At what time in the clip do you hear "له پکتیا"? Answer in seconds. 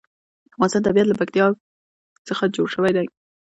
1.09-1.45